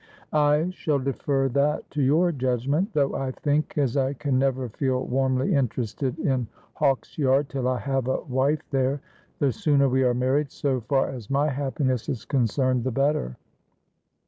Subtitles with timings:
[0.33, 5.05] 'I shall defer that to your judgment; though I think, as I can never feel
[5.05, 8.99] warmly interested in Hawksyard till I have a wife there,
[9.37, 13.37] the sooner we are married, so far as my happiness is concerned, the better.'